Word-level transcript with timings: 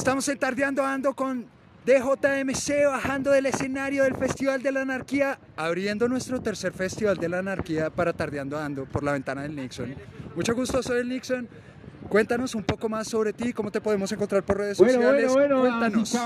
Estamos 0.00 0.26
en 0.28 0.38
Tardeando 0.38 0.82
Ando 0.82 1.12
con 1.12 1.44
DJMC 1.84 2.86
bajando 2.86 3.32
del 3.32 3.44
escenario 3.44 4.04
del 4.04 4.14
Festival 4.14 4.62
de 4.62 4.72
la 4.72 4.80
Anarquía, 4.80 5.38
abriendo 5.58 6.08
nuestro 6.08 6.40
tercer 6.40 6.72
Festival 6.72 7.18
de 7.18 7.28
la 7.28 7.40
Anarquía 7.40 7.90
para 7.90 8.14
Tardeando 8.14 8.58
Ando 8.58 8.86
por 8.86 9.04
la 9.04 9.12
ventana 9.12 9.42
del 9.42 9.54
Nixon. 9.54 9.94
Mucho 10.34 10.54
gusto, 10.54 10.82
soy 10.82 11.00
el 11.00 11.08
Nixon. 11.10 11.46
Cuéntanos 12.08 12.54
un 12.54 12.62
poco 12.62 12.88
más 12.88 13.08
sobre 13.08 13.34
ti, 13.34 13.52
cómo 13.52 13.70
te 13.70 13.82
podemos 13.82 14.10
encontrar 14.10 14.42
por 14.42 14.56
redes 14.56 14.78
sociales. 14.78 15.30
Cuéntanos. 15.30 16.16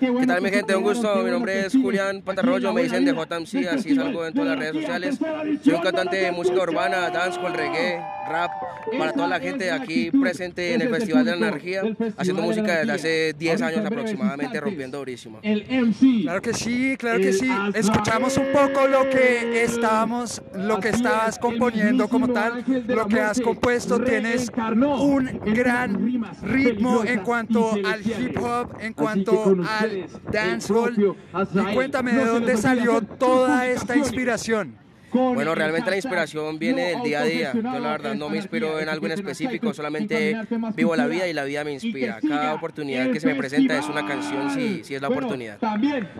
¿Qué 0.00 0.26
tal 0.26 0.42
mi 0.42 0.50
gente? 0.50 0.74
Un 0.74 0.82
gusto, 0.82 1.14
mi 1.22 1.30
nombre 1.30 1.66
es 1.66 1.72
Julián 1.72 2.22
Pantarroyo, 2.22 2.72
me 2.72 2.82
dicen 2.82 3.04
de 3.04 3.12
JMC, 3.12 3.68
así 3.72 3.94
salgo 3.94 4.26
en 4.26 4.34
todas 4.34 4.48
las 4.48 4.58
redes 4.58 4.74
sociales. 4.74 5.18
Soy 5.62 5.74
un 5.74 5.82
cantante 5.82 6.16
de 6.16 6.32
música 6.32 6.60
urbana, 6.60 7.10
dance 7.10 7.40
con 7.40 7.54
reggae, 7.54 8.02
rap, 8.28 8.50
para 8.98 9.12
toda 9.12 9.28
la 9.28 9.40
gente 9.40 9.70
aquí 9.70 10.10
presente 10.10 10.74
en 10.74 10.82
el 10.82 10.88
Festival 10.88 11.24
de 11.24 11.36
la 11.36 11.48
Energía, 11.48 11.82
haciendo 12.16 12.42
música 12.42 12.78
desde 12.78 12.92
hace 12.92 13.32
10 13.34 13.62
años 13.62 13.86
aproximadamente, 13.86 14.60
rompiendo 14.60 14.98
durísimo. 14.98 15.40
Claro 15.40 16.42
que 16.42 16.54
sí, 16.54 16.96
claro 16.98 17.18
que 17.18 17.32
sí. 17.32 17.50
Escuchamos 17.74 18.36
un 18.36 18.52
poco 18.52 18.86
lo 18.86 19.08
que 19.08 19.62
estábamos, 19.62 20.42
lo 20.54 20.80
que 20.80 20.90
estabas 20.90 21.38
componiendo 21.38 22.08
como 22.08 22.28
tal, 22.28 22.64
lo 22.86 23.06
que 23.06 23.20
has 23.20 23.40
compuesto. 23.40 24.00
Tienes 24.00 24.50
un 24.56 25.40
gran 25.44 26.20
ritmo 26.42 27.04
en 27.04 27.20
cuanto 27.20 27.72
al 27.72 28.00
hip 28.06 28.38
hop, 28.40 28.76
en 28.80 28.92
cuanto 28.92 29.56
al 29.68 30.06
dancehall. 30.30 31.16
Y 31.54 31.74
cuéntame 31.74 32.12
de 32.12 32.24
dónde 32.24 32.56
salió 32.56 33.00
toda 33.00 33.66
esta 33.66 33.96
inspiración. 33.96 34.76
Bueno, 35.12 35.54
realmente 35.54 35.90
la 35.90 35.96
inspiración 35.96 36.58
viene 36.58 36.88
del 36.90 37.02
día 37.02 37.20
a 37.20 37.24
día. 37.24 37.52
Yo 37.54 37.78
la 37.78 37.90
verdad 37.90 38.14
no 38.14 38.28
me 38.28 38.36
inspiro 38.36 38.78
en 38.80 38.88
algo 38.88 39.06
en 39.06 39.12
específico, 39.12 39.72
solamente 39.74 40.36
vivo 40.74 40.96
la 40.96 41.06
vida 41.06 41.26
y 41.26 41.32
la 41.32 41.44
vida 41.44 41.64
me 41.64 41.72
inspira. 41.72 42.18
Cada 42.26 42.54
oportunidad 42.54 43.10
que 43.10 43.20
se 43.20 43.26
me 43.26 43.34
presenta 43.34 43.78
es 43.78 43.88
una 43.88 44.06
canción 44.06 44.50
si, 44.50 44.84
si 44.84 44.94
es 44.94 45.02
la 45.02 45.08
oportunidad. 45.08 45.58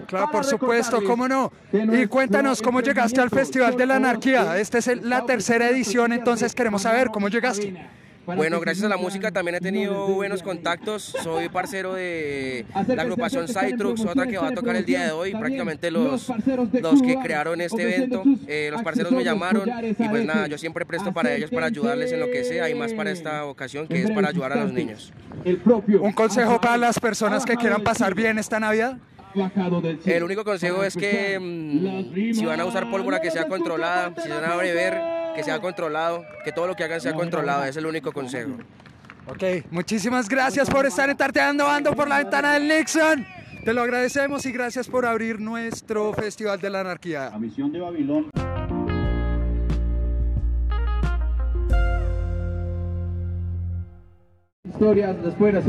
Claro, 0.07 0.31
por 0.31 0.45
supuesto, 0.45 1.03
cómo 1.05 1.29
no. 1.29 1.53
Y 1.73 2.07
cuéntanos 2.07 2.63
cómo 2.63 2.81
llegaste 2.81 3.21
al 3.21 3.31
Festival 3.31 3.77
de 3.77 3.87
la 3.87 3.97
Anarquía. 3.97 4.59
Esta 4.59 4.79
es 4.79 5.03
la 5.03 5.25
tercera 5.25 5.69
edición, 5.69 6.13
entonces 6.13 6.55
queremos 6.55 6.83
saber 6.83 7.09
cómo 7.09 7.29
llegaste. 7.29 7.75
Bueno, 8.27 8.61
gracias 8.61 8.85
a 8.85 8.89
la 8.89 8.97
música 8.97 9.31
también 9.31 9.57
he 9.57 9.61
tenido 9.61 10.07
buenos 10.09 10.43
contactos. 10.43 11.15
Soy 11.23 11.49
parcero 11.49 11.95
de 11.95 12.65
la 12.89 13.03
agrupación 13.03 13.47
Cytrux, 13.49 14.05
otra 14.05 14.27
que 14.27 14.39
va 14.39 14.49
a 14.49 14.55
tocar 14.55 14.77
el 14.77 14.85
día 14.85 15.05
de 15.05 15.13
hoy. 15.13 15.33
Prácticamente 15.33 15.91
los, 15.91 16.31
los 16.81 17.03
que 17.03 17.17
crearon 17.23 17.61
este 17.61 17.83
evento, 17.83 18.23
eh, 18.47 18.69
los 18.71 18.83
parceros 18.83 19.13
me 19.13 19.25
llamaron 19.25 19.69
y 19.99 20.09
pues 20.09 20.25
nada, 20.25 20.47
yo 20.47 20.59
siempre 20.59 20.85
presto 20.85 21.13
para 21.13 21.35
ellos 21.35 21.51
para 21.51 21.67
ayudarles 21.67 22.13
en 22.13 22.21
lo 22.21 22.31
que 22.31 22.45
sea 22.45 22.69
y 22.69 22.75
más 22.75 22.93
para 22.93 23.11
esta 23.11 23.45
ocasión 23.47 23.89
que 23.89 24.03
es 24.03 24.11
para 24.11 24.29
ayudar 24.29 24.53
a 24.53 24.57
los 24.57 24.73
niños. 24.73 25.13
Un 26.01 26.13
consejo 26.13 26.61
para 26.61 26.77
las 26.77 26.99
personas 26.99 27.45
que 27.45 27.57
quieran 27.57 27.83
pasar 27.83 28.15
bien 28.15 28.39
esta 28.39 28.61
Navidad. 28.61 28.99
El 30.05 30.23
único 30.25 30.45
consejo 30.45 30.83
es 30.83 30.97
que 30.97 31.39
mm, 31.39 32.35
si 32.35 32.45
van 32.45 32.61
a 32.61 32.65
usar 32.65 32.91
pólvora 32.91 33.21
que 33.21 33.31
sea 33.31 33.47
controlada, 33.47 34.13
si 34.21 34.29
van 34.29 34.45
a 34.45 34.57
beber, 34.57 35.01
que 35.41 35.45
sea 35.45 35.61
controlado, 35.61 36.25
que 36.45 36.53
todo 36.53 36.67
lo 36.67 36.77
que 36.77 36.85
hagan 36.85 37.01
sea 37.01 37.13
controlado, 37.15 37.65
es 37.65 37.77
el 37.77 37.87
único 37.87 38.13
consejo. 38.13 38.53
Ok, 39.27 39.65
muchísimas 39.71 40.29
gracias 40.29 40.69
por 40.69 40.87
estar 40.87 41.09
en 41.09 41.17
Tarteando 41.17 41.69
Ando 41.69 41.95
por 41.95 42.09
la 42.09 42.19
ventana 42.19 42.55
del 42.55 42.69
Nixon. 42.69 43.27
Te 43.65 43.75
lo 43.75 43.83
agradecemos 43.83 44.45
y 44.47 44.53
gracias 44.53 44.89
por 44.89 45.05
abrir 45.05 45.41
nuestro 45.41 46.13
Festival 46.15 46.61
de 46.61 46.71
la 46.71 46.81
Anarquía. 46.81 47.31
La 47.31 47.39
misión 47.39 47.71
de 47.71 47.81
Babilón. 47.81 48.31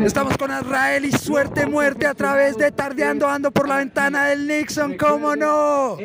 Estamos 0.06 0.38
con 0.38 0.52
Azrael 0.52 1.04
y 1.04 1.12
Suerte 1.12 1.66
Muerte 1.66 2.08
a 2.08 2.14
través 2.14 2.58
de 2.58 2.72
Tardeando 2.72 3.28
Ando 3.28 3.52
por 3.52 3.68
la 3.68 3.78
ventana 3.78 4.28
del 4.28 4.48
Nixon, 4.48 4.96
¿cómo 4.96 5.36
no? 5.36 5.98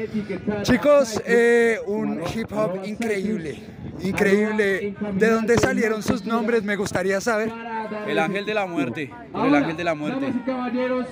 Chicos, 0.62 1.22
eh, 1.24 1.78
un 1.86 2.20
hip 2.34 2.52
hop 2.52 2.84
increíble, 2.84 3.62
increíble. 4.00 4.96
¿De 5.14 5.30
dónde 5.30 5.56
salieron 5.56 6.02
sus 6.02 6.24
nombres? 6.24 6.64
Me 6.64 6.74
gustaría 6.74 7.20
saber. 7.20 7.52
El 8.06 8.18
ángel 8.18 8.44
de 8.44 8.54
la 8.54 8.66
muerte, 8.66 9.10
el 9.34 9.54
ángel 9.54 9.76
de 9.76 9.84
la 9.84 9.94
muerte. 9.94 10.32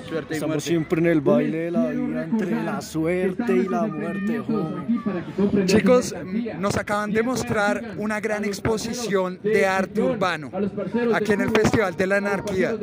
Suerte 0.08 0.34
y 0.34 0.34
Estamos 0.34 0.64
siempre 0.64 1.00
en 1.00 1.06
el 1.06 1.20
baile 1.20 1.58
de 1.58 1.70
la 1.70 1.86
vida, 1.88 2.24
entre 2.24 2.62
la 2.62 2.80
suerte 2.80 3.56
y 3.56 3.68
la 3.68 3.82
muerte, 3.86 4.38
joven. 4.38 5.66
Chicos, 5.66 6.14
nos 6.58 6.76
acaban 6.76 7.12
de 7.12 7.22
mostrar 7.22 7.94
una 7.98 8.20
gran 8.20 8.44
exposición 8.44 9.38
de 9.42 9.66
arte 9.66 10.02
urbano 10.02 10.50
aquí 11.14 11.32
en 11.32 11.42
el 11.42 11.50
Festival 11.50 11.96
de 11.96 12.06
la 12.06 12.16
Anarquía. 12.16 12.76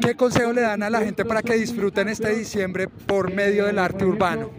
¿Qué 0.00 0.14
consejo 0.14 0.52
le 0.52 0.62
dan 0.62 0.82
a 0.82 0.90
la 0.90 1.00
gente 1.00 1.24
para 1.24 1.42
que 1.42 1.54
disfruten 1.54 2.08
este 2.08 2.34
diciembre 2.34 2.88
por 2.88 3.32
medio 3.32 3.66
del 3.66 3.78
arte 3.78 4.04
urbano? 4.04 4.50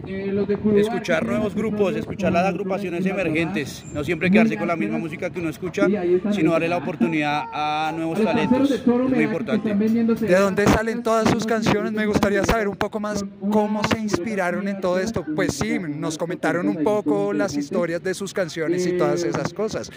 Escuchar 0.76 1.24
nuevos 1.26 1.54
grupos, 1.54 1.96
escuchar 1.96 2.32
las 2.32 2.46
agrupaciones 2.46 3.04
emergentes, 3.04 3.84
no 3.92 4.04
siempre 4.04 4.30
quedarse 4.30 4.56
con 4.56 4.68
la 4.68 4.76
misma 4.76 4.98
música 4.98 5.30
que 5.30 5.40
uno 5.40 5.50
escucha, 5.50 5.86
sino 6.30 6.52
darle 6.52 6.68
la 6.68 6.78
oportunidad 6.78 7.44
a 7.52 7.92
nuevos 7.94 8.22
talentos 8.22 8.37
es 8.42 8.86
muy 8.86 9.24
importante. 9.24 9.74
¿De 9.74 10.36
dónde 10.36 10.66
salen 10.66 11.02
todas 11.02 11.30
sus 11.30 11.46
canciones? 11.46 11.92
Me 11.92 12.06
gustaría 12.06 12.44
saber 12.44 12.68
un 12.68 12.76
poco 12.76 13.00
más 13.00 13.24
cómo 13.50 13.82
se 13.84 13.98
inspiraron 13.98 14.68
en 14.68 14.80
todo 14.80 14.98
esto. 14.98 15.24
Pues 15.34 15.54
sí, 15.54 15.78
nos 15.78 16.18
comentaron 16.18 16.68
un 16.68 16.82
poco 16.84 17.32
las 17.32 17.54
historias 17.56 18.02
de 18.02 18.14
sus 18.14 18.32
canciones 18.32 18.86
y 18.86 18.92
todas 18.92 19.24
esas 19.24 19.52
cosas. 19.52 19.90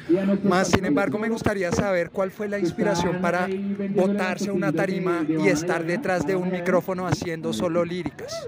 Más 0.43 0.69
sin 0.69 0.85
embargo, 0.85 1.17
me 1.17 1.29
gustaría 1.29 1.71
saber 1.71 2.09
cuál 2.11 2.31
fue 2.31 2.47
la 2.47 2.59
inspiración 2.59 3.21
para 3.21 3.47
botarse 3.95 4.49
a 4.49 4.53
una 4.53 4.71
tarima 4.71 5.25
y 5.27 5.47
estar 5.47 5.85
detrás 5.85 6.25
de 6.25 6.35
un 6.35 6.51
micrófono 6.51 7.07
haciendo 7.07 7.53
solo 7.53 7.83
líricas. 7.85 8.47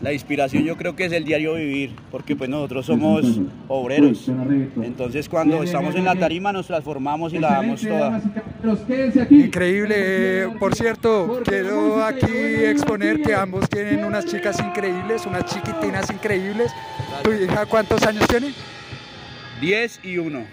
La 0.00 0.12
inspiración 0.12 0.62
yo 0.64 0.76
creo 0.76 0.94
que 0.94 1.06
es 1.06 1.12
el 1.12 1.24
diario 1.24 1.54
vivir, 1.54 1.96
porque 2.12 2.36
pues 2.36 2.48
nosotros 2.48 2.86
somos 2.86 3.40
obreros. 3.66 4.30
Entonces 4.82 5.28
cuando 5.28 5.62
estamos 5.62 5.96
en 5.96 6.04
la 6.04 6.14
tarima 6.14 6.52
nos 6.52 6.68
transformamos 6.68 7.32
y 7.32 7.38
la 7.38 7.50
damos 7.50 7.82
toda. 7.82 8.22
Increíble. 9.30 10.50
Por 10.60 10.76
cierto, 10.76 11.42
quiero 11.44 12.04
aquí 12.04 12.26
exponer 12.26 13.22
que 13.22 13.34
ambos 13.34 13.68
tienen 13.68 14.04
unas 14.04 14.24
chicas 14.26 14.60
increíbles, 14.60 15.26
unas 15.26 15.44
chiquitinas 15.46 16.08
increíbles. 16.10 16.72
¿Tu 17.24 17.32
hija 17.32 17.66
cuántos 17.66 18.02
años 18.04 18.26
tiene? 18.28 18.54
Diez 19.60 19.98
y 20.04 20.18
uno. 20.18 20.44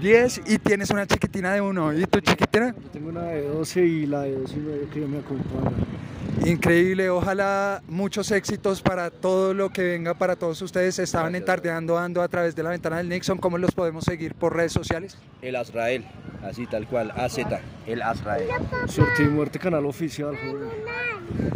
10 0.00 0.42
y 0.46 0.58
tienes 0.58 0.90
una 0.90 1.06
chiquitina 1.06 1.52
de 1.52 1.60
uno. 1.60 1.92
¿Y 1.92 2.04
tu 2.04 2.20
chiquitina? 2.20 2.74
Yo 2.80 2.90
tengo 2.90 3.08
una 3.08 3.24
de 3.24 3.42
12 3.42 3.84
y 3.84 4.06
la 4.06 4.22
de 4.22 4.32
12 4.32 4.54
y 4.54 4.60
medio 4.60 4.90
que 4.90 5.00
me 5.00 5.18
acompaña. 5.18 5.97
Increíble, 6.44 7.10
ojalá 7.10 7.82
muchos 7.88 8.30
éxitos 8.30 8.80
para 8.80 9.10
todo 9.10 9.54
lo 9.54 9.70
que 9.70 9.82
venga 9.82 10.14
para 10.14 10.36
todos 10.36 10.60
ustedes. 10.62 10.98
Estaban 10.98 11.34
entardeando 11.34 11.98
ando 11.98 12.22
a 12.22 12.28
través 12.28 12.54
de 12.54 12.62
la 12.62 12.70
ventana 12.70 12.98
del 12.98 13.08
Nixon. 13.08 13.38
¿Cómo 13.38 13.58
los 13.58 13.72
podemos 13.72 14.04
seguir 14.04 14.34
por 14.34 14.56
redes 14.56 14.72
sociales? 14.72 15.18
El 15.42 15.56
Azrael, 15.56 16.04
así 16.42 16.66
tal 16.66 16.86
cual, 16.86 17.12
AZ, 17.16 17.38
el 17.86 18.02
Azrael. 18.02 18.48
Suerte 18.86 19.24
y 19.24 19.28
muerte, 19.28 19.58
canal 19.58 19.84
oficial, 19.86 20.36
joven. 20.36 20.68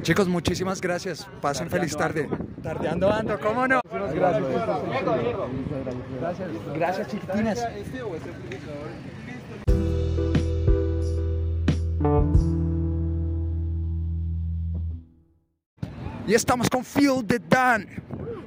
Chicos, 0.03 0.28
muchísimas 0.28 0.81
gracias. 0.81 1.26
Pasen 1.41 1.70
feliz 1.70 1.97
tarde. 1.97 2.28
Tardeando 2.62 3.10
ando, 3.10 3.38
¿cómo 3.41 3.66
no? 3.66 3.81
Gracias. 3.91 4.43
Gracias, 6.20 6.49
gracias 6.75 7.09
chiquitinas. 7.09 7.66
Y 16.25 16.34
estamos 16.34 16.71
con 16.71 16.84
Feel 16.84 17.27
the 17.27 17.41
Dan, 17.49 17.88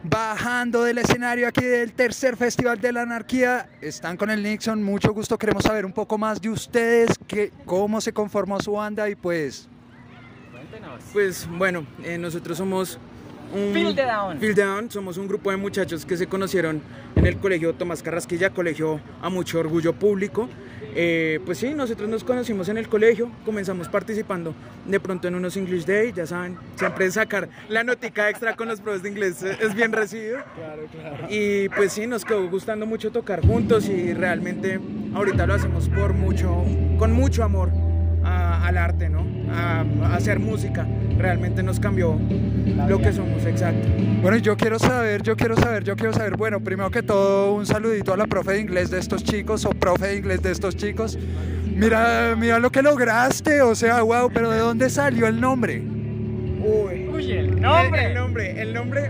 bajando 0.04 0.84
del 0.84 0.98
escenario 0.98 1.46
aquí 1.46 1.66
del 1.66 1.92
tercer 1.92 2.38
Festival 2.38 2.80
de 2.80 2.94
la 2.94 3.02
Anarquía. 3.02 3.68
Están 3.82 4.16
con 4.16 4.30
el 4.30 4.42
Nixon, 4.42 4.82
mucho 4.82 5.14
gusto. 5.14 5.38
Queremos 5.38 5.64
saber 5.64 5.86
un 5.86 5.92
poco 5.92 6.18
más 6.18 6.42
de 6.42 6.50
ustedes, 6.50 7.10
que, 7.28 7.52
cómo 7.66 8.00
se 8.00 8.14
conformó 8.14 8.62
su 8.62 8.72
banda 8.72 9.10
y 9.10 9.16
pues... 9.16 9.68
Pues 11.12 11.48
bueno, 11.50 11.86
eh, 12.04 12.18
nosotros 12.18 12.58
somos 12.58 12.98
un... 13.54 13.74
Feel 13.74 13.96
the 13.96 14.04
Down. 14.04 14.40
Feel 14.40 14.56
the 14.56 14.62
Down, 14.62 14.92
somos 14.92 15.18
un 15.18 15.28
grupo 15.28 15.52
de 15.52 15.58
muchachos 15.58 16.06
que 16.06 16.18
se 16.18 16.28
conocieron 16.28 16.82
en 17.16 17.26
el 17.26 17.38
colegio 17.38 17.74
Tomás 17.74 18.04
Carrasquilla, 18.04 18.50
colegio 18.50 19.00
a 19.22 19.30
mucho 19.30 19.60
orgullo 19.60 19.94
público. 19.94 20.50
Eh, 20.98 21.42
pues 21.46 21.58
sí, 21.58 21.74
nosotros 21.74 22.08
nos 22.08 22.24
conocimos 22.24 22.70
en 22.70 22.78
el 22.78 22.88
colegio, 22.88 23.30
comenzamos 23.44 23.90
participando 23.90 24.54
de 24.86 25.00
pronto 25.00 25.28
en 25.28 25.36
unos 25.36 25.58
English 25.58 25.86
Day, 25.86 26.14
ya 26.14 26.26
saben, 26.26 26.58
siempre 26.76 27.12
sacar 27.12 27.50
la 27.68 27.84
notica 27.84 28.30
extra 28.30 28.56
con 28.56 28.70
los 28.70 28.80
profes 28.80 29.04
de 29.04 29.10
inglés 29.10 29.44
es 29.44 29.76
bien 29.76 29.92
recibido. 29.92 30.40
Claro, 30.56 30.84
claro. 30.92 31.28
Y 31.30 31.68
pues 31.70 31.92
sí, 31.92 32.08
nos 32.08 32.24
quedó 32.24 32.50
gustando 32.50 32.86
mucho 32.86 33.12
tocar 33.12 33.46
juntos 33.46 33.90
y 33.90 34.14
realmente 34.14 34.80
ahorita 35.14 35.46
lo 35.46 35.56
hacemos 35.56 35.90
por 35.90 36.14
mucho, 36.14 36.64
con 36.98 37.12
mucho 37.12 37.44
amor 37.44 37.85
a- 38.26 38.66
al 38.68 38.78
arte, 38.78 39.10
¿no? 39.10 39.26
A, 39.52 39.86
a 40.04 40.16
hacer 40.16 40.40
música. 40.40 40.86
Realmente 41.18 41.64
nos 41.64 41.80
cambió 41.80 42.20
lo 42.88 43.00
que 43.00 43.14
somos, 43.14 43.46
exacto. 43.46 43.88
Bueno, 44.22 44.38
yo 44.38 44.58
quiero 44.58 44.80
saber, 44.80 45.22
yo 45.22 45.36
quiero 45.36 45.56
saber, 45.56 45.84
yo 45.84 45.96
quiero 45.96 46.14
saber, 46.14 46.36
bueno, 46.36 46.60
primero 46.60 46.90
que 46.92 47.04
todo 47.04 47.54
un 47.54 47.66
saludito 47.66 48.14
a 48.14 48.18
la 48.18 48.28
profe 48.28 48.54
de 48.54 48.62
inglés 48.62 48.90
de 48.90 49.00
estos 49.00 49.24
chicos 49.24 49.66
o 49.66 49.70
profe 49.70 50.08
de 50.08 50.18
inglés 50.18 50.42
de 50.42 50.52
estos 50.52 50.76
chicos. 50.76 51.18
Mira, 51.76 52.36
mira 52.38 52.60
lo 52.60 52.72
que 52.72 52.82
lograste, 52.82 53.62
o 53.62 53.76
sea, 53.76 54.02
wow, 54.02 54.30
pero 54.34 54.50
¿de 54.50 54.60
dónde 54.60 54.90
salió 54.90 55.28
el 55.28 55.40
nombre? 55.40 55.82
Uy, 56.64 57.32
el 57.32 57.62
nombre. 57.62 58.06
El, 58.08 58.14
nombre, 58.16 58.62
el 58.62 58.74
nombre 58.74 59.10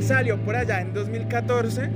salió 0.00 0.36
por 0.38 0.56
allá 0.56 0.80
en 0.80 0.92
2014 0.92 1.88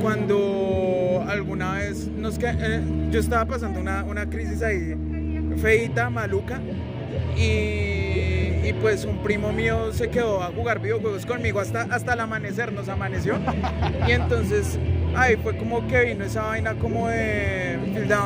cuando 0.00 1.24
alguna 1.28 1.74
vez 1.74 2.06
nos 2.08 2.38
eh, 2.42 2.80
yo 3.10 3.20
estaba 3.20 3.44
pasando 3.46 3.80
una, 3.80 4.04
una 4.04 4.28
crisis 4.28 4.62
ahí 4.62 4.94
feita, 5.60 6.10
maluca 6.10 6.60
y, 7.36 8.72
pues 8.80 9.04
un 9.04 9.18
primo 9.18 9.52
mío 9.52 9.92
se 9.92 10.08
quedó 10.08 10.42
a 10.42 10.46
jugar 10.46 10.80
videojuegos 10.80 11.26
conmigo 11.26 11.60
hasta, 11.60 11.82
hasta 11.82 12.14
el 12.14 12.20
amanecer, 12.20 12.72
nos 12.72 12.88
amaneció 12.88 13.34
y 14.08 14.12
entonces 14.12 14.78
ahí 15.14 15.36
fue 15.36 15.58
como 15.58 15.86
que 15.86 16.04
vino 16.04 16.24
esa 16.24 16.42
vaina 16.42 16.74
como 16.74 17.08
de 17.08 17.78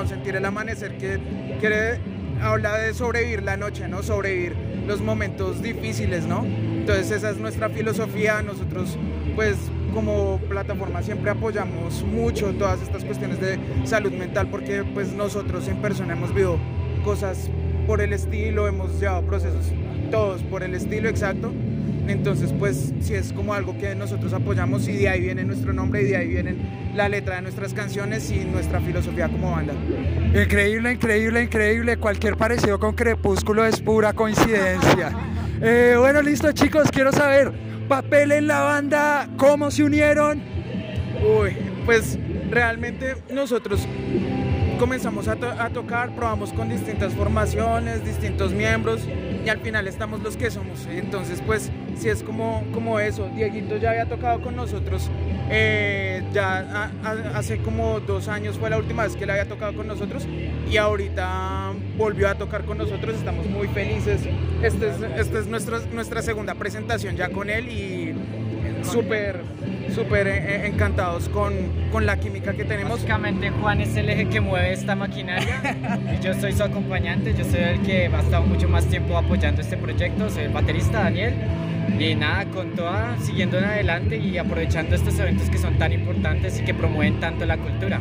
sentir 0.07 0.37
el 0.37 0.45
amanecer 0.45 0.97
que 0.99 1.19
quiere 1.59 1.99
habla 2.43 2.77
de 2.79 2.95
sobrevivir 2.95 3.43
la 3.43 3.57
noche, 3.57 3.89
¿no? 3.89 4.03
Sobrevivir 4.03 4.55
los 4.87 5.01
momentos 5.01 5.63
difíciles, 5.63 6.27
¿no? 6.27 6.45
Entonces 6.45 7.11
esa 7.11 7.31
es 7.31 7.39
nuestra 7.39 7.69
filosofía, 7.71 8.43
nosotros 8.43 8.99
pues 9.35 9.57
como 9.95 10.39
plataforma 10.49 11.03
siempre 11.03 11.31
apoyamos 11.31 12.03
mucho 12.03 12.53
todas 12.55 12.83
estas 12.83 13.05
cuestiones 13.05 13.41
de 13.41 13.59
salud 13.85 14.13
mental 14.13 14.49
porque 14.51 14.85
pues 14.85 15.13
nosotros 15.13 15.67
en 15.69 15.77
persona 15.79 16.13
hemos 16.15 16.31
vivido 16.31 16.59
cosas 17.05 17.51
por 17.87 18.01
el 18.01 18.13
estilo, 18.13 18.67
hemos 18.67 18.99
llevado 18.99 19.23
procesos 19.23 19.73
todos 20.11 20.43
por 20.43 20.63
el 20.63 20.75
estilo 20.75 21.09
exacto 21.09 21.53
entonces, 22.09 22.53
pues 22.59 22.93
sí 23.01 23.15
es 23.15 23.33
como 23.33 23.55
algo 23.55 23.77
que 23.79 23.95
nosotros 23.95 24.33
apoyamos 24.33 24.87
y 24.89 24.93
de 24.97 25.09
ahí 25.09 25.21
viene 25.21 25.45
nuestro 25.45 25.73
nombre 25.73 26.03
y 26.03 26.07
de 26.07 26.17
ahí 26.17 26.29
viene 26.29 26.55
la 26.95 27.09
letra 27.09 27.37
de 27.37 27.43
nuestras 27.43 27.73
canciones 27.73 28.31
y 28.31 28.45
nuestra 28.45 28.81
filosofía 28.81 29.29
como 29.29 29.53
banda. 29.53 29.73
Increíble, 30.35 30.93
increíble, 30.93 31.43
increíble. 31.45 31.97
Cualquier 31.97 32.37
parecido 32.37 32.79
con 32.79 32.95
Crepúsculo 32.95 33.65
es 33.65 33.81
pura 33.81 34.13
coincidencia. 34.13 35.13
Eh, 35.67 35.95
bueno, 35.97 36.21
listo 36.21 36.51
chicos, 36.53 36.91
quiero 36.91 37.13
saber, 37.13 37.53
papel 37.89 38.33
en 38.33 38.49
la 38.49 38.61
banda, 38.63 39.31
¿cómo 39.39 39.71
se 39.71 39.85
unieron? 39.85 40.43
Uy, 41.41 41.57
pues 41.87 42.19
realmente 42.51 43.15
nosotros 43.33 43.87
comenzamos 44.85 45.29
a, 45.29 45.37
tocar, 45.71 46.15
probamos 46.15 46.53
con 46.53 46.69
distintas 46.69 47.15
formaciones, 47.15 48.05
distintos 48.05 48.53
miembros 48.53 49.01
y 49.43 49.49
al 49.49 49.59
final 49.61 49.89
estamos 49.89 50.21
los 50.21 50.37
que 50.37 50.51
somos. 50.51 50.87
Entonces, 50.91 51.43
pues, 51.47 51.73
si 51.97 52.11
es 52.11 52.23
como, 52.23 52.63
como 52.71 53.01
eso. 53.01 53.31
Dieguito 53.35 53.79
ya 53.79 53.93
había 53.93 54.05
tocado 54.05 54.43
con 54.43 54.57
nosotros, 54.57 55.11
eh, 55.49 56.23
ya 56.35 56.91
hace 57.35 57.63
como 57.63 57.99
dos 58.01 58.29
años 58.29 58.59
fue 58.59 58.69
la 58.69 58.77
última 58.77 59.05
vez 59.05 59.17
que 59.17 59.25
él 59.25 59.31
había 59.31 59.49
tocado 59.49 59.75
con 59.75 59.87
nosotros 59.87 60.29
y 60.71 60.77
ahorita 60.77 61.73
volvió 61.97 62.29
a 62.29 62.35
tocar 62.35 62.67
con 62.67 62.77
nosotros. 62.77 63.15
Estamos 63.17 63.47
muy 63.47 63.69
felices. 63.69 64.21
Esta 64.63 64.87
es, 64.87 65.01
este 65.17 65.39
es 65.39 65.47
nuestra, 65.47 65.79
nuestra 65.95 66.21
segunda 66.21 66.57
presentación 66.57 67.17
ya 67.17 67.31
con 67.31 67.49
él 67.49 67.71
y 67.71 68.04
súper 68.85 69.43
súper 69.95 70.27
eh, 70.27 70.39
eh, 70.39 70.67
encantados 70.67 71.29
con, 71.29 71.53
con, 71.93 72.05
la 72.05 72.19
química 72.19 72.53
que 72.53 72.65
tenemos. 72.65 72.93
Básicamente 72.93 73.51
Juan 73.51 73.81
es 73.81 73.97
el 73.97 74.09
eje 74.09 74.29
que 74.29 74.41
mueve 74.41 74.73
esta 74.73 74.97
maquinaria 74.97 75.77
y 76.13 76.21
yo 76.25 76.35
soy 76.35 76.53
su 76.53 76.63
acompañante, 76.65 77.35
yo 77.35 77.45
soy 77.45 77.61
el 77.61 77.81
que 77.83 78.07
ha 78.07 78.21
estado 78.21 78.43
mucho 78.43 78.69
más 78.69 78.87
tiempo 78.87 79.17
apoyando 79.17 79.61
este 79.61 79.77
proyecto, 79.77 80.29
soy 80.31 80.45
el 80.45 80.53
baterista 80.53 81.05
Daniel 81.05 81.35
y 81.99 82.15
nada, 82.15 82.47
con 82.47 82.75
toda, 82.75 83.17
siguiendo 83.21 83.59
en 83.59 83.65
adelante 83.65 84.17
y 84.17 84.37
aprovechando 84.39 84.97
estos 84.97 85.19
eventos 85.19 85.49
que 85.49 85.59
son 85.59 85.79
tan 85.79 85.93
importantes 85.93 86.59
y 86.59 86.65
que 86.65 86.75
promueven 86.75 87.21
tanto 87.21 87.45
la 87.45 87.57
cultura. 87.57 88.01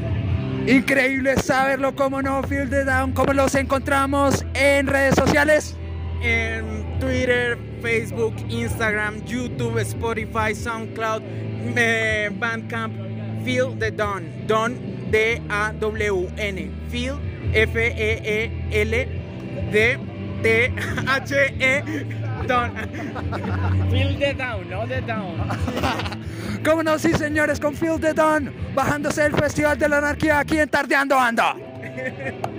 Increíble 0.66 1.36
saberlo, 1.36 1.94
como 1.94 2.22
no, 2.22 2.42
Feel 2.44 2.70
the 2.70 2.86
Down, 2.86 3.12
¿cómo 3.12 3.34
los 3.34 3.54
encontramos 3.56 4.46
en 4.54 4.88
redes 4.88 5.16
sociales? 5.16 5.78
En 6.24 7.00
Twitter, 7.00 7.58
Facebook, 7.82 8.34
Instagram, 8.50 9.26
YouTube, 9.26 9.78
Spotify, 9.82 10.56
SoundCloud, 10.56 11.22
eh, 11.76 12.30
Bandcamp, 12.40 12.94
Feel 13.44 13.78
the 13.78 13.92
Dawn, 13.92 14.48
Dawn 14.48 14.78
D-A-W-N, 15.12 16.72
Feel 16.90 17.20
F-E-E-L 17.54 18.92
D-T-H-E 19.72 20.94
Dawn. 22.48 22.72
Feel 23.92 24.18
the 24.18 24.34
Dawn, 24.34 24.70
no 24.70 24.88
the 24.88 25.02
Down. 25.02 25.38
¿Cómo 26.66 26.84
no? 26.84 26.98
Sí, 26.98 27.14
señores, 27.14 27.60
con 27.60 27.76
Feel 27.76 28.00
the 28.00 28.14
Dawn, 28.14 28.50
bajándose 28.74 29.26
el 29.26 29.34
Festival 29.34 29.78
de 29.78 29.90
la 29.90 29.98
Anarquía 29.98 30.40
aquí 30.40 30.58
en 30.58 30.70
Tardeando 30.70 31.20
Anda. 31.20 31.56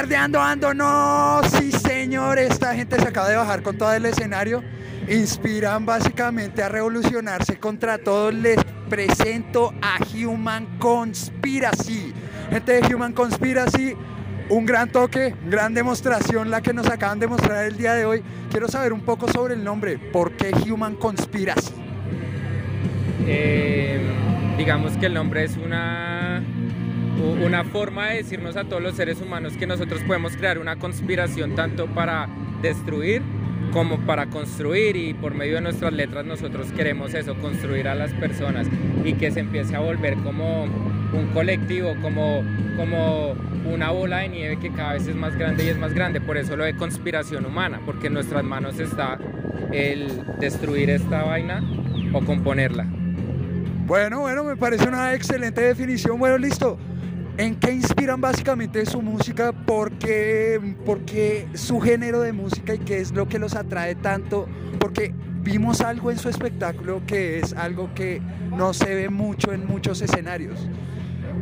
En 0.00 0.06
Tardeando 0.06 0.40
Ando, 0.40 0.72
no, 0.72 1.42
sí 1.44 1.70
señor, 1.72 2.38
esta 2.38 2.74
gente 2.74 2.98
se 2.98 3.06
acaba 3.06 3.28
de 3.28 3.36
bajar 3.36 3.62
con 3.62 3.76
todo 3.76 3.92
el 3.92 4.06
escenario, 4.06 4.64
inspiran 5.06 5.84
básicamente 5.84 6.62
a 6.62 6.70
revolucionarse 6.70 7.58
contra 7.58 7.98
todo, 7.98 8.30
les 8.30 8.56
presento 8.88 9.74
a 9.82 9.98
Human 10.14 10.78
Conspiracy, 10.78 12.14
gente 12.48 12.80
de 12.80 12.94
Human 12.94 13.12
Conspiracy, 13.12 13.94
un 14.48 14.64
gran 14.64 14.90
toque, 14.90 15.34
gran 15.46 15.74
demostración 15.74 16.50
la 16.50 16.62
que 16.62 16.72
nos 16.72 16.88
acaban 16.88 17.18
de 17.18 17.26
mostrar 17.26 17.66
el 17.66 17.76
día 17.76 17.92
de 17.92 18.06
hoy, 18.06 18.22
quiero 18.50 18.68
saber 18.68 18.94
un 18.94 19.02
poco 19.02 19.30
sobre 19.30 19.52
el 19.52 19.62
nombre, 19.62 19.98
¿por 19.98 20.32
qué 20.32 20.50
Human 20.66 20.94
Conspiracy? 20.94 21.74
Eh, 23.26 24.00
digamos 24.56 24.96
que 24.96 25.04
el 25.04 25.12
nombre 25.12 25.44
es 25.44 25.58
una 25.58 26.42
una 27.20 27.64
forma 27.64 28.08
de 28.08 28.16
decirnos 28.16 28.56
a 28.56 28.64
todos 28.64 28.82
los 28.82 28.94
seres 28.94 29.20
humanos 29.20 29.54
que 29.56 29.66
nosotros 29.66 30.02
podemos 30.06 30.36
crear 30.36 30.58
una 30.58 30.76
conspiración 30.76 31.54
tanto 31.54 31.86
para 31.86 32.28
destruir 32.62 33.22
como 33.72 33.98
para 34.00 34.26
construir 34.26 34.96
y 34.96 35.14
por 35.14 35.34
medio 35.34 35.56
de 35.56 35.60
nuestras 35.60 35.92
letras 35.92 36.26
nosotros 36.26 36.72
queremos 36.72 37.14
eso, 37.14 37.34
construir 37.36 37.88
a 37.88 37.94
las 37.94 38.12
personas 38.14 38.66
y 39.04 39.14
que 39.14 39.30
se 39.30 39.40
empiece 39.40 39.76
a 39.76 39.80
volver 39.80 40.16
como 40.16 40.64
un 40.64 41.26
colectivo, 41.32 41.94
como, 42.02 42.42
como 42.76 43.34
una 43.72 43.90
bola 43.90 44.18
de 44.18 44.28
nieve 44.28 44.58
que 44.58 44.70
cada 44.70 44.94
vez 44.94 45.06
es 45.06 45.14
más 45.14 45.36
grande 45.36 45.64
y 45.64 45.68
es 45.68 45.78
más 45.78 45.94
grande. 45.94 46.20
Por 46.20 46.36
eso 46.36 46.56
lo 46.56 46.64
de 46.64 46.74
conspiración 46.74 47.46
humana, 47.46 47.80
porque 47.86 48.08
en 48.08 48.14
nuestras 48.14 48.42
manos 48.42 48.78
está 48.78 49.18
el 49.72 50.24
destruir 50.40 50.90
esta 50.90 51.22
vaina 51.22 51.62
o 52.12 52.20
componerla. 52.22 52.86
Bueno, 53.86 54.20
bueno, 54.20 54.44
me 54.44 54.56
parece 54.56 54.88
una 54.88 55.14
excelente 55.14 55.60
definición. 55.60 56.18
Bueno, 56.18 56.38
listo. 56.38 56.78
¿En 57.40 57.56
qué 57.56 57.72
inspiran 57.72 58.20
básicamente 58.20 58.84
su 58.84 59.00
música? 59.00 59.52
¿Por 59.52 59.92
qué, 59.92 60.60
su 61.54 61.80
género 61.80 62.20
de 62.20 62.34
música 62.34 62.74
y 62.74 62.78
qué 62.80 62.98
es 62.98 63.12
lo 63.12 63.28
que 63.28 63.38
los 63.38 63.54
atrae 63.54 63.94
tanto? 63.94 64.46
Porque 64.78 65.14
vimos 65.40 65.80
algo 65.80 66.10
en 66.10 66.18
su 66.18 66.28
espectáculo 66.28 67.00
que 67.06 67.38
es 67.38 67.54
algo 67.54 67.94
que 67.94 68.20
no 68.54 68.74
se 68.74 68.94
ve 68.94 69.08
mucho 69.08 69.54
en 69.54 69.66
muchos 69.66 70.02
escenarios. 70.02 70.68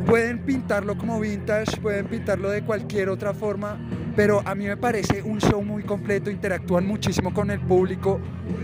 Pueden 0.05 0.39
pintarlo 0.45 0.97
como 0.97 1.19
vintage, 1.19 1.81
pueden 1.81 2.07
pintarlo 2.07 2.49
de 2.49 2.61
cualquier 2.61 3.09
otra 3.09 3.33
forma, 3.33 3.77
pero 4.15 4.41
a 4.45 4.55
mí 4.55 4.67
me 4.67 4.77
parece 4.77 5.21
un 5.21 5.41
show 5.41 5.61
muy 5.61 5.83
completo, 5.83 6.31
interactúan 6.31 6.87
muchísimo 6.87 7.33
con 7.33 7.51
el 7.51 7.59
público. 7.59 8.21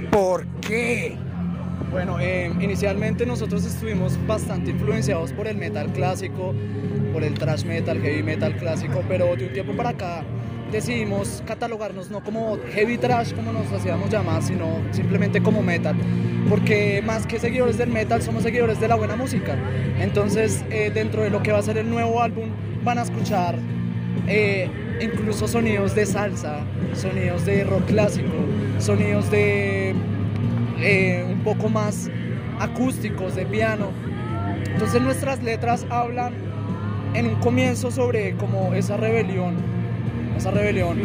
¿Por 0.10 0.48
qué? 0.62 1.18
Bueno, 1.96 2.20
eh, 2.20 2.52
inicialmente 2.60 3.25
nosotros 3.25 3.64
estuvimos 3.64 4.20
bastante 4.28 4.72
influenciados 4.72 5.32
por 5.32 5.48
el 5.48 5.56
metal 5.56 5.94
clásico, 5.94 6.54
por 7.14 7.24
el 7.24 7.36
thrash 7.36 7.64
metal, 7.64 8.02
heavy 8.02 8.22
metal 8.22 8.54
clásico, 8.58 9.02
pero 9.08 9.34
de 9.38 9.46
un 9.48 9.54
tiempo 9.54 9.72
para 9.78 9.92
acá 9.92 10.22
decidimos 10.74 11.42
catalogarnos 11.48 12.12
no 12.12 12.22
como 12.22 12.58
heavy 12.74 12.98
thrash 12.98 13.34
como 13.34 13.54
nos 13.54 13.72
hacíamos 13.72 14.10
llamar, 14.10 14.44
sino 14.44 14.82
simplemente 14.92 15.42
como 15.42 15.64
metal, 15.64 15.96
porque 16.50 17.02
más 17.02 17.25
que 17.25 17.40
seguidores 17.40 17.78
del 17.78 17.92
metal 17.92 18.22
somos 18.22 18.44
seguidores 18.44 18.82
de 18.82 18.90
la 18.90 18.96
buena 18.96 19.16
música. 19.16 19.56
Entonces, 19.98 20.66
eh, 20.72 20.92
dentro 20.94 21.24
de 21.24 21.30
lo 21.30 21.42
que 21.44 21.54
va 21.54 21.60
a 21.60 21.64
ser 21.64 21.78
el 21.78 21.90
nuevo 21.90 22.22
álbum, 22.22 22.50
van 22.84 22.98
a 22.98 23.04
escuchar 23.04 23.56
eh, 24.28 24.70
incluso 25.00 25.48
sonidos 25.48 25.96
de 25.96 26.06
salsa, 26.06 26.60
sonidos 26.94 27.46
de 27.46 27.64
rock 27.64 27.86
clásico, 27.86 28.34
sonidos 28.80 29.32
de 29.32 29.96
eh, 30.86 31.25
un 31.27 31.39
poco 31.39 31.68
más 31.68 32.10
acústicos, 32.60 33.36
de 33.36 33.46
piano. 33.46 33.89
Entonces 34.72 35.01
nuestras 35.01 35.42
letras 35.42 35.86
hablan 35.89 36.34
en 37.15 37.27
un 37.27 37.36
comienzo 37.36 37.89
sobre 37.89 38.36
como 38.36 38.74
esa 38.74 38.96
rebelión, 38.96 39.56
esa 40.38 40.51
rebelión 40.51 41.00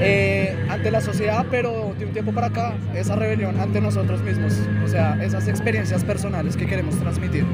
eh, 0.00 0.56
ante 0.70 0.90
la 0.90 1.00
sociedad, 1.00 1.44
pero 1.50 1.94
de 1.98 2.06
un 2.06 2.12
tiempo 2.12 2.32
para 2.32 2.46
acá, 2.46 2.72
esa 2.94 3.14
rebelión 3.14 3.60
ante 3.60 3.80
nosotros 3.80 4.22
mismos, 4.22 4.54
o 4.82 4.88
sea, 4.88 5.22
esas 5.22 5.48
experiencias 5.48 6.02
personales 6.02 6.56
que 6.56 6.66
queremos 6.66 6.98
transmitir. 6.98 7.44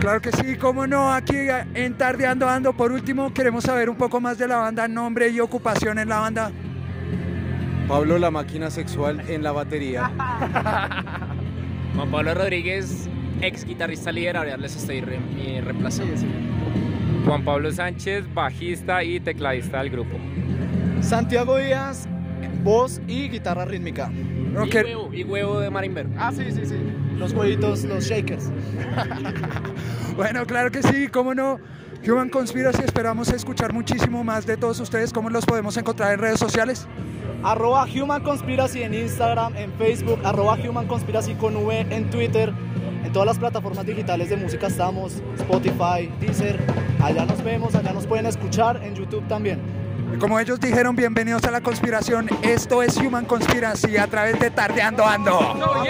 Claro 0.00 0.20
que 0.20 0.32
sí, 0.32 0.56
cómo 0.56 0.86
no, 0.86 1.12
aquí 1.12 1.36
en 1.74 1.94
Tardeando 1.94 2.48
Ando, 2.48 2.72
por 2.72 2.90
último, 2.90 3.32
queremos 3.32 3.64
saber 3.64 3.88
un 3.90 3.96
poco 3.96 4.20
más 4.20 4.38
de 4.38 4.48
la 4.48 4.56
banda, 4.56 4.88
nombre 4.88 5.28
y 5.28 5.38
ocupación 5.40 5.98
en 5.98 6.08
la 6.08 6.20
banda. 6.20 6.50
Pablo 7.88 8.18
la 8.18 8.32
máquina 8.32 8.68
sexual 8.70 9.22
en 9.28 9.44
la 9.44 9.52
batería. 9.52 10.08
Juan 11.94 12.10
Pablo 12.10 12.34
Rodríguez 12.34 13.08
ex 13.40 13.64
guitarrista 13.64 14.10
líder, 14.10 14.36
ahora 14.36 14.56
les 14.56 14.74
estoy 14.74 15.00
re, 15.02 15.20
reemplazando. 15.62 16.14
Juan 17.24 17.44
Pablo 17.44 17.70
Sánchez, 17.70 18.24
bajista 18.34 19.04
y 19.04 19.20
tecladista 19.20 19.78
del 19.78 19.90
grupo. 19.90 20.16
Santiago 21.00 21.58
Díaz, 21.58 22.08
voz 22.64 23.00
y 23.06 23.28
guitarra 23.28 23.64
rítmica. 23.64 24.10
Y, 24.10 24.76
huevo, 24.76 25.10
y 25.12 25.22
huevo 25.22 25.60
de 25.60 25.70
marimber. 25.70 26.08
Ah, 26.18 26.32
sí, 26.32 26.50
sí, 26.50 26.66
sí. 26.66 26.76
Los 27.16 27.32
huevitos, 27.32 27.84
los 27.84 28.04
shakers. 28.04 28.50
bueno, 30.16 30.44
claro 30.44 30.72
que 30.72 30.82
sí, 30.82 31.08
cómo 31.08 31.34
no. 31.34 31.60
Human 32.08 32.28
Conspiracy, 32.28 32.82
esperamos 32.84 33.28
escuchar 33.30 33.72
muchísimo 33.72 34.22
más 34.22 34.46
de 34.46 34.56
todos 34.56 34.78
ustedes. 34.78 35.12
¿Cómo 35.12 35.28
los 35.28 35.44
podemos 35.44 35.76
encontrar 35.76 36.12
en 36.12 36.20
redes 36.20 36.38
sociales? 36.38 36.86
Arroba 37.42 37.84
Human 37.84 38.22
Conspiracy 38.22 38.82
en 38.84 38.94
Instagram, 38.94 39.56
en 39.56 39.72
Facebook, 39.72 40.20
arroba 40.22 40.54
Human 40.54 40.86
Conspiracy 40.86 41.34
con 41.34 41.56
V 41.56 41.80
en 41.90 42.08
Twitter. 42.08 42.52
En 43.04 43.12
todas 43.12 43.26
las 43.26 43.38
plataformas 43.38 43.84
digitales 43.84 44.30
de 44.30 44.36
música 44.36 44.68
estamos, 44.68 45.20
Spotify, 45.36 46.08
Deezer. 46.20 46.60
Allá 47.02 47.26
nos 47.26 47.42
vemos, 47.42 47.74
allá 47.74 47.92
nos 47.92 48.06
pueden 48.06 48.26
escuchar, 48.26 48.80
en 48.84 48.94
YouTube 48.94 49.26
también. 49.26 49.60
Y 50.14 50.18
como 50.18 50.38
ellos 50.38 50.60
dijeron, 50.60 50.94
bienvenidos 50.94 51.42
a 51.44 51.50
la 51.50 51.60
conspiración. 51.60 52.28
Esto 52.42 52.84
es 52.84 52.96
Human 52.98 53.24
Conspiracy 53.24 53.96
a 53.96 54.06
través 54.06 54.38
de 54.38 54.50
Tardeando 54.50 55.04
Ando. 55.04 55.40
Estamos 55.40 55.88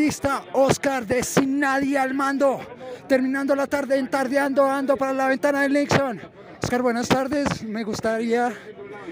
vocalista 0.00 0.44
Oscar 0.54 1.06
de 1.06 1.22
Sin 1.22 1.60
Nadie 1.60 1.98
al 1.98 2.14
Mando, 2.14 2.58
terminando 3.06 3.54
la 3.54 3.66
tarde 3.66 3.98
en 3.98 4.08
Tardeando 4.08 4.64
Ando 4.64 4.96
para 4.96 5.12
la 5.12 5.28
ventana 5.28 5.60
del 5.60 5.74
Nixon. 5.74 6.18
Oscar, 6.62 6.80
buenas 6.80 7.06
tardes. 7.06 7.62
Me 7.64 7.84
gustaría 7.84 8.50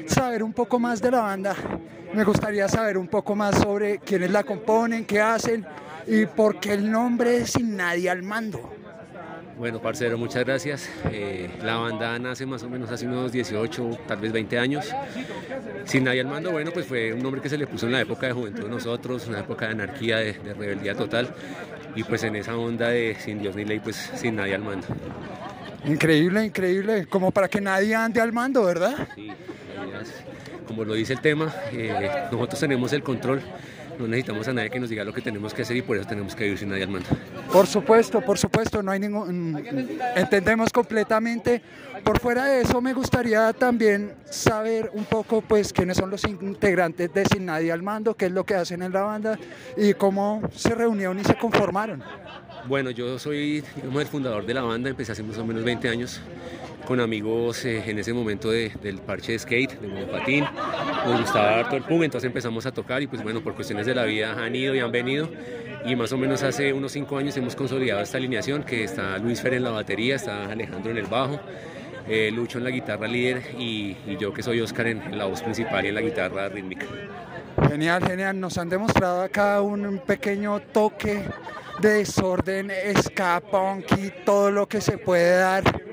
saber 0.07 0.43
un 0.43 0.55
poco 0.55 0.79
más 0.79 1.03
de 1.03 1.11
la 1.11 1.21
banda. 1.21 1.55
Me 2.15 2.25
gustaría 2.25 2.71
saber 2.71 2.97
un 2.97 3.07
poco 3.07 3.37
más 3.37 3.57
sobre 3.57 3.99
quiénes 3.99 4.31
la 4.31 4.45
componen, 4.45 5.05
qué 5.05 5.21
hacen 5.21 5.67
y 6.07 6.25
por 6.25 6.59
qué 6.59 6.73
el 6.73 6.91
nombre 6.91 7.47
Sin 7.47 7.77
Nadie 7.77 8.09
al 8.09 8.23
Mando. 8.23 8.78
Bueno, 9.59 9.81
parcero, 9.81 10.17
muchas 10.17 10.45
gracias. 10.45 10.89
Eh, 11.11 11.51
la 11.63 11.77
banda 11.77 12.17
nace 12.21 12.47
más 12.47 12.63
o 12.63 12.71
menos 12.71 12.91
hace 12.93 13.07
unos 13.07 13.33
18, 13.33 13.99
tal 14.07 14.19
vez 14.19 14.33
20 14.33 14.59
años. 14.59 14.87
Sin 15.85 16.05
nadie 16.05 16.21
al 16.21 16.29
mando, 16.29 16.53
bueno, 16.53 16.71
pues 16.73 16.87
fue 16.87 17.13
un 17.13 17.21
nombre 17.21 17.41
que 17.41 17.49
se 17.49 17.59
le 17.59 17.67
puso 17.67 17.87
en 17.87 17.93
la 17.93 18.01
época 18.01 18.29
de 18.29 18.33
juventud 18.35 18.63
de 18.63 18.69
nosotros, 18.69 19.27
una 19.27 19.41
época 19.41 19.67
de 19.67 19.73
anarquía, 19.73 20.19
de, 20.19 20.35
de 20.35 20.55
rebeldía 20.55 20.95
total. 20.95 21.35
Y 21.97 22.05
pues 22.05 22.23
en 22.23 22.37
esa 22.37 22.57
onda 22.57 22.89
de 22.91 23.17
sin 23.19 23.41
Dios 23.41 23.57
ni 23.57 23.65
ley, 23.65 23.81
pues 23.81 23.97
sin 23.97 24.37
nadie 24.37 24.55
al 24.55 24.63
mando. 24.63 24.87
Increíble, 25.85 26.45
increíble. 26.45 27.07
Como 27.07 27.33
para 27.33 27.49
que 27.49 27.61
nadie 27.61 27.97
ande 27.97 28.21
al 28.21 28.33
mando, 28.33 28.63
¿verdad? 28.63 29.09
Sí, 29.17 29.33
como 30.69 30.85
lo 30.85 30.95
dice 30.95 31.15
el 31.15 31.21
tema, 31.21 31.53
eh, 31.73 32.11
nosotros 32.31 32.61
tenemos 32.61 32.93
el 32.93 33.03
control 33.03 33.41
no 33.99 34.07
necesitamos 34.07 34.47
a 34.49 34.53
nadie 34.53 34.71
que 34.71 34.81
nos 34.81 34.89
diga 34.89 35.05
lo 35.05 35.13
que 35.13 35.21
tenemos 35.21 35.53
que 35.53 35.63
hacer 35.63 35.77
y 35.77 35.83
por 35.83 35.97
eso 35.97 36.09
tenemos 36.09 36.35
que 36.35 36.45
vivir 36.45 36.59
sin 36.59 36.69
nadie 36.69 36.85
al 36.85 36.91
mando. 36.91 37.09
Por 37.53 37.67
supuesto, 37.67 38.21
por 38.21 38.39
supuesto, 38.39 38.83
no 38.83 38.91
hay 38.91 39.01
ningún... 39.01 39.53
Mm, 39.53 39.59
entendemos 40.17 40.73
completamente. 40.73 41.63
Por 42.05 42.21
fuera 42.21 42.45
de 42.45 42.63
eso 42.63 42.81
me 42.81 42.93
gustaría 42.93 43.53
también 43.53 44.13
saber 44.25 44.91
un 44.95 45.05
poco 45.05 45.41
pues 45.41 45.73
quiénes 45.73 45.97
son 45.97 46.11
los 46.11 46.25
integrantes 46.25 47.13
de 47.13 47.25
Sin 47.27 47.47
Nadie 47.47 47.73
al 47.73 47.83
Mando, 47.83 48.15
qué 48.15 48.27
es 48.27 48.33
lo 48.33 48.45
que 48.45 48.55
hacen 48.55 48.83
en 48.83 48.93
la 48.93 49.03
banda 49.03 49.39
y 49.77 49.95
cómo 49.95 50.43
se 50.55 50.75
reunieron 50.75 51.19
y 51.19 51.25
se 51.25 51.37
conformaron. 51.37 52.03
Bueno, 52.67 52.91
yo 52.91 53.19
soy 53.19 53.65
digamos, 53.77 54.03
el 54.03 54.09
fundador 54.09 54.47
de 54.47 54.55
la 54.55 54.63
banda, 54.63 54.91
empecé 54.91 55.13
hace 55.13 55.23
más 55.23 55.39
o 55.39 55.45
menos 55.45 55.65
20 55.65 55.89
años 55.89 56.21
con 56.89 57.01
amigos 57.01 57.67
eh, 57.67 57.83
en 57.87 57.99
ese 57.99 58.15
momento 58.15 58.51
del 58.51 59.01
parche 59.05 59.33
de 59.33 59.39
skate, 59.39 59.79
de 59.79 59.89
monopatín. 59.89 60.47
Nos 61.07 61.21
gustaba 61.21 61.61
harto 61.61 61.77
el 61.77 61.83
punk, 61.83 62.05
entonces 62.05 62.27
empezamos 62.27 62.67
a 62.67 62.73
tocar 62.73 63.03
y 63.03 63.07
pues 63.07 63.23
bueno, 63.23 63.41
por 63.41 63.55
cuestiones 63.55 63.87
de 63.87 63.95
la 63.95 64.05
vida 64.05 64.33
han 64.33 64.55
ido 64.55 64.75
y 64.75 64.81
han 64.81 64.93
venido. 64.93 65.29
Y 65.85 65.97
más 65.97 66.13
o 66.13 66.19
menos 66.19 66.43
hace 66.43 66.73
unos 66.73 66.93
cinco 66.93 67.19
años 67.19 67.37
hemos 67.37 67.55
consolidado 67.55 68.01
esta 68.03 68.19
alineación, 68.19 68.65
que 68.65 68.85
está 68.85 69.17
Luis 69.19 69.41
Fer 69.41 69.55
en 69.55 69.65
la 69.65 69.71
batería, 69.71 70.17
está 70.17 70.51
Alejandro 70.51 70.91
en 70.91 70.99
el 70.99 71.07
bajo, 71.07 71.41
eh, 72.09 72.31
Lucho 72.33 72.59
en 72.59 72.65
la 72.65 72.71
guitarra 72.71 73.07
líder 73.07 73.43
y, 73.59 73.97
yo 74.19 74.33
que 74.33 74.43
soy 74.43 74.61
Oscar 74.61 74.89
en, 74.89 75.17
la 75.17 75.27
voz 75.27 75.43
principal 75.43 75.85
y 75.85 75.89
en 75.89 75.95
la 75.95 76.01
guitarra 76.01 76.49
rítmica. 76.49 76.87
Genial, 77.69 78.05
genial. 78.05 78.39
Nos 78.39 78.59
han 78.59 78.69
demostrado 78.69 79.23
acá 79.23 79.63
un 79.63 80.01
pequeño 80.07 80.61
toque 80.61 81.25
de 81.81 81.89
desorden, 81.91 82.73
ska, 83.01 83.41
punk 83.41 83.87
y 83.99 84.11
todo 84.25 84.51
lo 84.51 84.69
que 84.69 84.81
se 84.81 84.99
puede 84.99 85.39
dar 85.39 85.88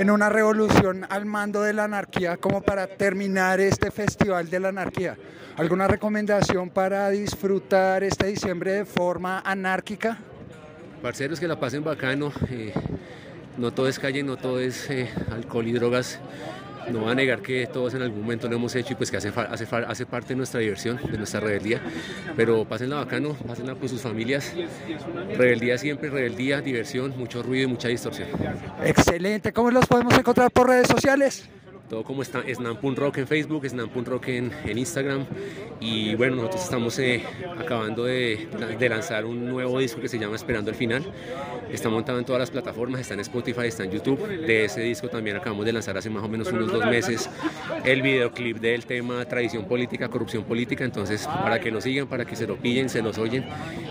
en 0.00 0.08
una 0.08 0.30
revolución 0.30 1.04
al 1.10 1.26
mando 1.26 1.60
de 1.60 1.74
la 1.74 1.84
anarquía 1.84 2.38
como 2.38 2.62
para 2.62 2.86
terminar 2.86 3.60
este 3.60 3.90
festival 3.90 4.48
de 4.48 4.58
la 4.58 4.68
anarquía. 4.70 5.14
¿Alguna 5.58 5.86
recomendación 5.88 6.70
para 6.70 7.10
disfrutar 7.10 8.02
este 8.02 8.28
diciembre 8.28 8.72
de 8.72 8.84
forma 8.86 9.40
anárquica? 9.40 10.16
Parceros 11.02 11.38
que 11.38 11.46
la 11.46 11.60
pasen 11.60 11.84
bacano, 11.84 12.32
eh, 12.48 12.72
no 13.58 13.74
todo 13.74 13.88
es 13.88 13.98
calle, 13.98 14.22
no 14.22 14.38
todo 14.38 14.58
es 14.58 14.88
eh, 14.88 15.10
alcohol 15.30 15.66
y 15.66 15.72
drogas 15.72 16.18
no 16.90 17.04
va 17.04 17.12
a 17.12 17.14
negar 17.14 17.40
que 17.40 17.66
todos 17.66 17.94
en 17.94 18.02
algún 18.02 18.22
momento 18.22 18.48
lo 18.48 18.56
hemos 18.56 18.74
hecho 18.74 18.92
y 18.92 18.96
pues 18.96 19.10
que 19.10 19.16
hace, 19.16 19.28
hace, 19.28 19.66
hace 19.86 20.06
parte 20.06 20.28
de 20.28 20.36
nuestra 20.36 20.60
diversión, 20.60 21.00
de 21.10 21.18
nuestra 21.18 21.40
rebeldía. 21.40 21.80
Pero 22.36 22.64
pásenla 22.64 22.96
bacano, 22.96 23.34
pásenla 23.46 23.74
con 23.74 23.88
sus 23.88 24.00
familias. 24.00 24.54
Rebeldía 25.36 25.78
siempre, 25.78 26.10
rebeldía, 26.10 26.60
diversión, 26.60 27.16
mucho 27.16 27.42
ruido 27.42 27.64
y 27.64 27.68
mucha 27.68 27.88
distorsión. 27.88 28.28
Excelente, 28.84 29.52
¿cómo 29.52 29.70
los 29.70 29.86
podemos 29.86 30.16
encontrar 30.18 30.50
por 30.50 30.68
redes 30.68 30.88
sociales? 30.88 31.48
Todo 31.90 32.04
como 32.04 32.22
está 32.22 32.44
Snampun 32.48 32.94
Rock 32.94 33.18
en 33.18 33.26
Facebook, 33.26 33.68
Snampun 33.68 34.04
Rock 34.04 34.28
en, 34.28 34.52
Instagram. 34.64 35.26
Y 35.80 36.14
bueno, 36.14 36.36
nosotros 36.36 36.62
estamos 36.62 36.98
eh, 37.00 37.24
acabando 37.58 38.04
de, 38.04 38.48
de, 38.78 38.88
lanzar 38.88 39.26
un 39.26 39.44
nuevo 39.46 39.80
disco 39.80 40.00
que 40.00 40.08
se 40.08 40.16
llama 40.16 40.36
Esperando 40.36 40.70
el 40.70 40.76
Final, 40.76 41.04
está 41.70 41.88
montado 41.88 42.20
en 42.20 42.24
todas 42.24 42.38
las 42.38 42.50
plataformas, 42.50 43.00
está 43.00 43.14
en 43.14 43.20
Spotify, 43.20 43.66
está 43.66 43.82
en 43.82 43.90
YouTube, 43.90 44.24
de 44.24 44.66
ese 44.66 44.82
disco 44.82 45.08
también 45.08 45.36
acabamos 45.36 45.66
de 45.66 45.72
lanzar 45.72 45.98
hace 45.98 46.08
más 46.08 46.22
o 46.22 46.28
menos 46.28 46.52
unos 46.52 46.70
dos 46.70 46.86
meses 46.86 47.28
el 47.84 48.02
videoclip 48.02 48.58
del 48.58 48.86
tema 48.86 49.24
Tradición 49.24 49.64
Política, 49.64 50.08
Corrupción 50.08 50.44
Política, 50.44 50.84
entonces 50.84 51.26
para 51.26 51.58
que 51.58 51.72
nos 51.72 51.82
sigan, 51.82 52.06
para 52.06 52.24
que 52.24 52.36
se 52.36 52.46
lo 52.46 52.56
pillen, 52.56 52.88
se 52.88 53.02
los 53.02 53.18
oyen 53.18 53.44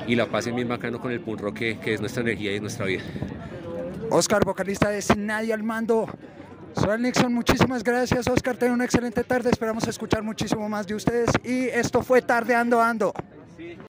y 0.08 0.16
la 0.16 0.28
pasen 0.28 0.56
bien 0.56 0.70
bacano 0.70 1.02
con 1.02 1.12
el 1.12 1.20
punk 1.20 1.42
rock 1.42 1.58
que, 1.58 1.80
que 1.80 1.96
es 1.96 2.00
nuestra 2.00 2.22
energía 2.22 2.56
y 2.56 2.62
nuestra 2.62 2.86
vida. 2.86 3.04
Oscar, 4.10 4.46
vocalista 4.46 4.90
de 4.90 5.02
Sin 5.02 5.26
Nadie 5.26 5.54
al 5.54 5.64
Mando, 5.64 6.08
soy 6.74 7.02
Nixon, 7.02 7.34
muchísimas 7.34 7.84
gracias. 7.84 8.28
Oscar, 8.28 8.58
ten 8.58 8.72
una 8.72 8.86
excelente 8.86 9.24
tarde, 9.24 9.50
esperamos 9.50 9.88
escuchar 9.88 10.24
muchísimo 10.24 10.68
más 10.70 10.88
de 10.88 10.96
ustedes. 10.96 11.30
Y 11.44 11.68
esto 11.68 12.02
fue 12.02 12.22
Tardeando 12.22 12.82
Ando. 12.82 13.14